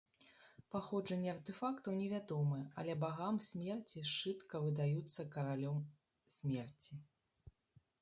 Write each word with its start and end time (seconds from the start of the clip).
Паходжанне 0.75 1.29
артэфактаў 1.33 1.93
невядомае, 1.99 2.63
але 2.83 2.97
багам 3.05 3.35
смерці 3.51 4.05
сшытка 4.15 4.65
выдаюцца 4.67 5.29
каралём 5.37 5.79
смерці. 6.41 6.93